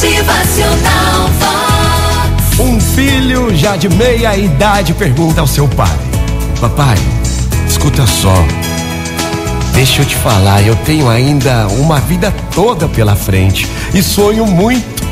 [0.00, 2.60] Motivacional Vox.
[2.60, 5.98] Um filho já de meia idade pergunta ao seu pai:
[6.60, 6.96] Papai,
[7.66, 8.32] escuta só.
[9.72, 15.04] Deixa eu te falar, eu tenho ainda uma vida toda pela frente e sonho muito,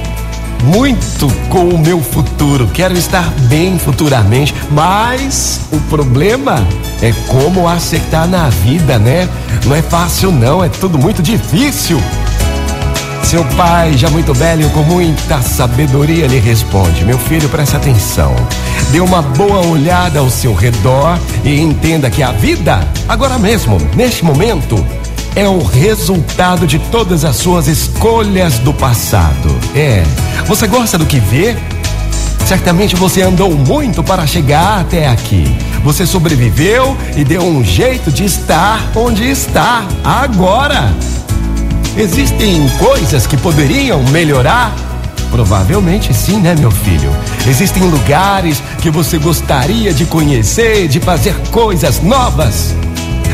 [0.62, 2.68] muito com o meu futuro.
[2.72, 6.64] Quero estar bem futuramente, mas o problema
[7.02, 9.28] é como acertar na vida, né?
[9.64, 12.00] Não é fácil, não, é tudo muito difícil.
[13.26, 18.32] Seu pai, já muito velho, com muita sabedoria, lhe responde: Meu filho, preste atenção.
[18.92, 24.24] Dê uma boa olhada ao seu redor e entenda que a vida, agora mesmo, neste
[24.24, 24.76] momento,
[25.34, 29.58] é o resultado de todas as suas escolhas do passado.
[29.74, 30.04] É.
[30.46, 31.56] Você gosta do que vê?
[32.46, 35.44] Certamente você andou muito para chegar até aqui.
[35.82, 40.94] Você sobreviveu e deu um jeito de estar onde está agora.
[41.98, 44.76] Existem coisas que poderiam melhorar?
[45.30, 47.10] Provavelmente sim, né, meu filho?
[47.48, 52.74] Existem lugares que você gostaria de conhecer, de fazer coisas novas.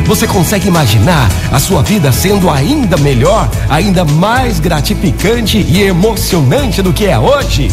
[0.05, 6.93] Você consegue imaginar a sua vida sendo ainda melhor, ainda mais gratificante e emocionante do
[6.93, 7.69] que é hoje?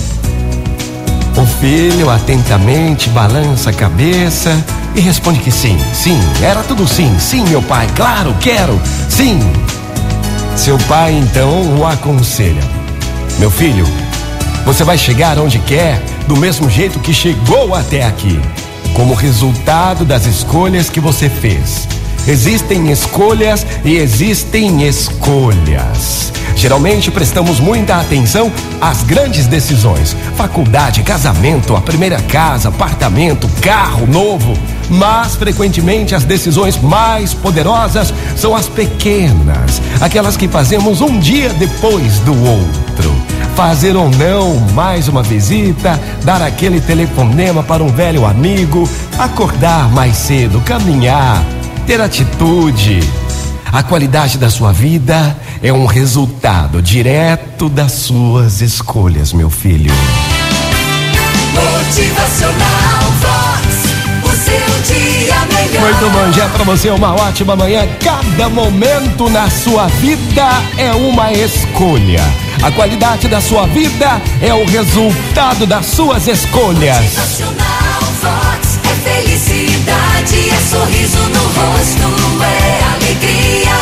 [1.36, 4.52] O filho atentamente balança a cabeça
[4.96, 9.38] e responde que sim, sim, era tudo sim, sim, meu pai, claro, quero, sim.
[10.60, 12.60] Seu pai então o aconselha:
[13.38, 13.86] Meu filho,
[14.66, 18.38] você vai chegar onde quer do mesmo jeito que chegou até aqui,
[18.92, 21.88] como resultado das escolhas que você fez.
[22.28, 26.30] Existem escolhas e existem escolhas.
[26.54, 28.52] Geralmente prestamos muita atenção
[28.82, 34.52] às grandes decisões: faculdade, casamento, a primeira casa, apartamento, carro novo.
[34.90, 42.18] Mas frequentemente as decisões mais poderosas são as pequenas, aquelas que fazemos um dia depois
[42.20, 43.14] do outro.
[43.54, 50.16] Fazer ou não mais uma visita, dar aquele telefonema para um velho amigo, acordar mais
[50.16, 51.44] cedo, caminhar,
[51.86, 53.00] ter atitude.
[53.72, 59.92] A qualidade da sua vida é um resultado direto das suas escolhas, meu filho.
[65.90, 67.84] Muito bom dia para você, uma ótima manhã.
[67.98, 70.46] Cada momento na sua vida
[70.78, 72.22] é uma escolha.
[72.62, 76.96] A qualidade da sua vida é o resultado das suas escolhas.
[76.96, 78.78] Motivacional Vox.
[78.84, 83.72] É felicidade, é sorriso no rosto, é alegria,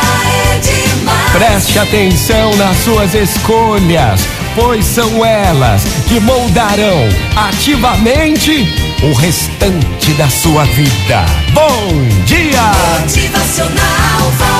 [0.46, 1.32] é demais.
[1.32, 4.26] Preste atenção nas suas escolhas,
[4.56, 11.24] pois são elas que moldarão ativamente o restante da sua vida.
[11.52, 12.72] Bom dia!
[13.00, 14.57] Motivacional.